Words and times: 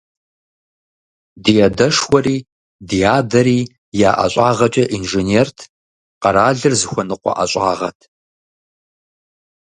Ди 1.43 1.55
адэшхуэри, 1.67 2.37
ди 2.87 2.99
адэри 3.17 3.59
я 4.09 4.11
ӀэщӀагъэкӀэ 4.17 4.85
инженерт, 4.97 5.57
къэралыр 6.21 6.73
зыхуэныкъуэ 6.79 7.31
ӀэщӀагъэт. 7.37 7.99